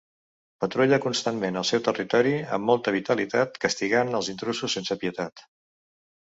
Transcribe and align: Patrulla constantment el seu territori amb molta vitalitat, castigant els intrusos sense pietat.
Patrulla 0.63 0.97
constantment 1.01 1.59
el 1.61 1.67
seu 1.71 1.83
territori 1.87 2.31
amb 2.57 2.67
molta 2.71 2.95
vitalitat, 2.97 3.61
castigant 3.67 4.17
els 4.21 4.31
intrusos 4.35 4.79
sense 4.79 4.99
pietat. 5.05 5.47